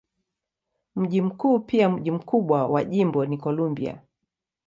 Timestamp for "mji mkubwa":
1.89-2.67